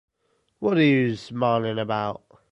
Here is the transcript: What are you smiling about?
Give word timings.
What 0.57 0.77
are 0.77 0.83
you 0.83 1.15
smiling 1.15 1.77
about? 1.77 2.23